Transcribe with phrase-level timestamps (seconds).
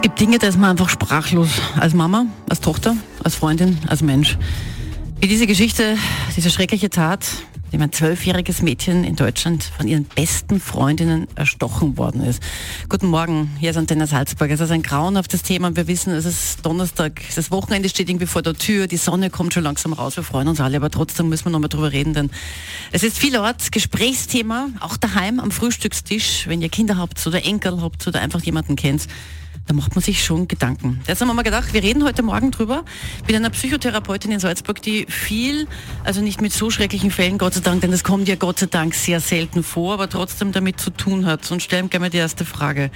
[0.00, 1.50] Es gibt Dinge, da ist man einfach sprachlos.
[1.78, 4.38] Als Mama, als Tochter, als Freundin, als Mensch.
[5.20, 5.98] Wie diese Geschichte,
[6.34, 7.26] diese schreckliche Tat,
[7.70, 12.42] dem ein zwölfjähriges Mädchen in Deutschland von ihren besten Freundinnen erstochen worden ist.
[12.88, 14.50] Guten Morgen, hier ist Antenne Salzburg.
[14.50, 18.40] Es ist ein grauenhaftes Thema wir wissen, es ist Donnerstag, das Wochenende steht irgendwie vor
[18.40, 21.44] der Tür, die Sonne kommt schon langsam raus, wir freuen uns alle, aber trotzdem müssen
[21.44, 22.30] wir noch mal drüber reden, denn
[22.90, 28.08] es ist vielerorts Gesprächsthema, auch daheim am Frühstückstisch, wenn ihr Kinder habt oder Enkel habt
[28.08, 29.06] oder einfach jemanden kennt
[29.66, 31.00] da macht man sich schon Gedanken.
[31.06, 32.84] Jetzt haben wir mal gedacht, wir reden heute Morgen drüber
[33.26, 35.68] mit einer Psychotherapeutin in Salzburg, die viel,
[36.02, 38.66] also nicht mit so schrecklichen Fällen, Gott sei Dank, denn das kommt ja Gott sei
[38.66, 41.48] Dank sehr selten vor, aber trotzdem damit zu tun hat.
[41.52, 42.90] Und stellen gerne mal die erste Frage.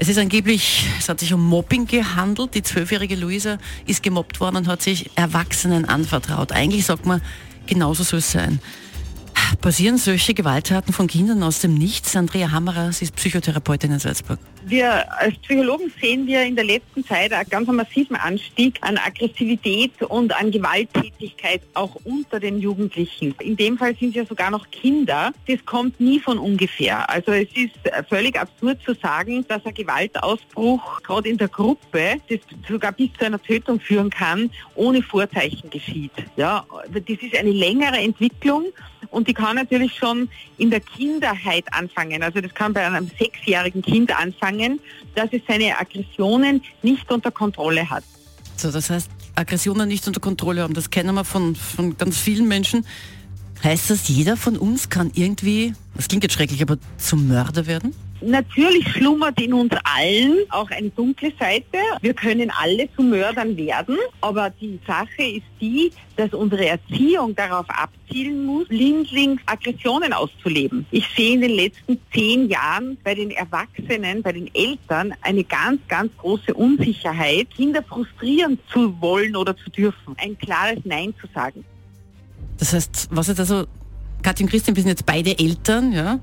[0.00, 2.54] Es ist angeblich, es hat sich um Mobbing gehandelt.
[2.54, 6.52] Die zwölfjährige Luisa ist gemobbt worden und hat sich Erwachsenen anvertraut.
[6.52, 7.20] Eigentlich sagt man,
[7.66, 8.60] genauso soll es sein.
[9.56, 12.14] Passieren solche Gewalttaten von Kindern aus dem Nichts?
[12.16, 14.38] Andrea Hammerer, sie ist Psychotherapeutin in Salzburg.
[14.64, 20.02] Wir als Psychologen sehen wir in der letzten Zeit einen ganz massiven Anstieg an Aggressivität
[20.02, 23.34] und an Gewalttätigkeit auch unter den Jugendlichen.
[23.40, 25.32] In dem Fall sind es ja sogar noch Kinder.
[25.46, 27.08] Das kommt nie von ungefähr.
[27.08, 27.74] Also es ist
[28.08, 32.38] völlig absurd zu sagen, dass ein Gewaltausbruch gerade in der Gruppe, das
[32.68, 36.12] sogar bis zu einer Tötung führen kann, ohne Vorzeichen geschieht.
[36.36, 38.66] Ja, das ist eine längere Entwicklung
[39.10, 42.22] und die kann natürlich schon in der Kinderheit anfangen.
[42.22, 44.80] Also das kann bei einem sechsjährigen Kind anfangen,
[45.14, 48.04] dass es seine Aggressionen nicht unter Kontrolle hat.
[48.56, 52.48] So, das heißt, Aggressionen nicht unter Kontrolle haben, das kennen wir von, von ganz vielen
[52.48, 52.84] Menschen.
[53.62, 57.94] Heißt das, jeder von uns kann irgendwie, das klingt jetzt schrecklich, aber zum Mörder werden?
[58.20, 61.78] Natürlich schlummert in uns allen auch eine dunkle Seite.
[62.00, 67.66] Wir können alle zu Mördern werden, aber die Sache ist die, dass unsere Erziehung darauf
[67.68, 70.84] abzielen muss, blindlings Aggressionen auszuleben.
[70.90, 75.80] Ich sehe in den letzten zehn Jahren bei den Erwachsenen, bei den Eltern eine ganz,
[75.86, 81.64] ganz große Unsicherheit, Kinder frustrieren zu wollen oder zu dürfen, ein klares Nein zu sagen.
[82.58, 83.66] Das heißt, was ist also,
[84.22, 86.18] Katja und Christian, wir sind jetzt beide Eltern, ja?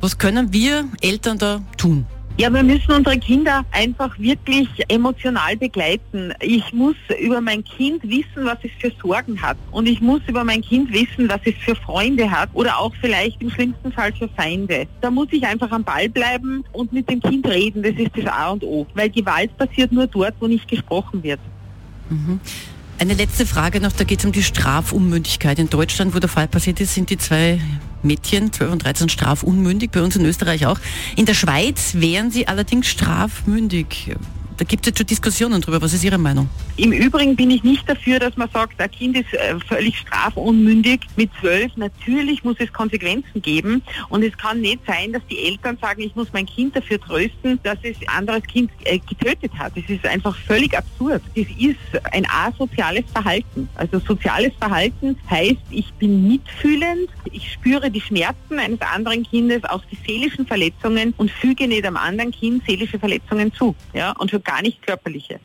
[0.00, 2.06] Was können wir Eltern da tun?
[2.38, 6.34] Ja, wir müssen unsere Kinder einfach wirklich emotional begleiten.
[6.42, 9.56] Ich muss über mein Kind wissen, was es für Sorgen hat.
[9.70, 13.40] Und ich muss über mein Kind wissen, was es für Freunde hat oder auch vielleicht
[13.40, 14.86] im schlimmsten Fall für Feinde.
[15.00, 17.82] Da muss ich einfach am Ball bleiben und mit dem Kind reden.
[17.82, 18.86] Das ist das A und O.
[18.92, 21.40] Weil Gewalt passiert nur dort, wo nicht gesprochen wird.
[22.10, 22.38] Mhm.
[22.98, 25.58] Eine letzte Frage noch, da geht es um die Strafunmündigkeit.
[25.58, 27.60] In Deutschland, wo der Fall passiert ist, sind die zwei
[28.02, 30.78] Mädchen, 12 und 13, strafunmündig, bei uns in Österreich auch.
[31.16, 34.16] In der Schweiz wären sie allerdings strafmündig.
[34.58, 35.82] Da gibt es jetzt schon Diskussionen darüber.
[35.82, 36.48] Was ist Ihre Meinung?
[36.76, 41.00] Im Übrigen bin ich nicht dafür, dass man sagt, ein Kind ist äh, völlig strafunmündig
[41.16, 41.76] mit zwölf.
[41.76, 43.82] Natürlich muss es Konsequenzen geben.
[44.08, 47.60] Und es kann nicht sein, dass die Eltern sagen, ich muss mein Kind dafür trösten,
[47.64, 49.76] dass es ein anderes Kind äh, getötet hat.
[49.76, 51.22] Das ist einfach völlig absurd.
[51.34, 53.68] Das ist ein asoziales Verhalten.
[53.74, 59.82] Also soziales Verhalten heißt, ich bin mitfühlend, ich spüre die Schmerzen eines anderen Kindes, auch
[59.90, 63.74] die seelischen Verletzungen und füge nicht am anderen Kind seelische Verletzungen zu.
[63.92, 64.12] Ja?
[64.12, 65.40] Und für gar nicht körperliche.